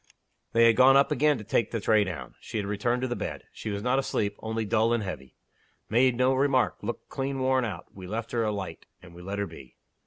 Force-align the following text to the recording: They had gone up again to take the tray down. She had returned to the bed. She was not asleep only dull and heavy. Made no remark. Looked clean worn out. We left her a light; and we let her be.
They 0.53 0.65
had 0.65 0.77
gone 0.77 0.97
up 0.97 1.11
again 1.11 1.37
to 1.37 1.43
take 1.43 1.69
the 1.69 1.79
tray 1.79 2.03
down. 2.03 2.33
She 2.39 2.57
had 2.57 2.65
returned 2.65 3.03
to 3.03 3.07
the 3.07 3.15
bed. 3.15 3.43
She 3.53 3.69
was 3.69 3.83
not 3.83 3.99
asleep 3.99 4.35
only 4.39 4.65
dull 4.65 4.93
and 4.93 5.03
heavy. 5.03 5.35
Made 5.91 6.15
no 6.15 6.33
remark. 6.33 6.77
Looked 6.81 7.07
clean 7.09 7.37
worn 7.37 7.65
out. 7.65 7.85
We 7.93 8.07
left 8.07 8.31
her 8.31 8.43
a 8.43 8.51
light; 8.51 8.87
and 9.03 9.13
we 9.13 9.21
let 9.21 9.37
her 9.37 9.45
be. 9.45 9.77